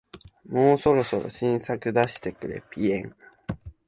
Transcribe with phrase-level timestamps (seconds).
[0.47, 2.61] もうそろそろ新作出してくれ